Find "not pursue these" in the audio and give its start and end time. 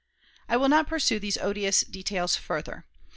0.67-1.37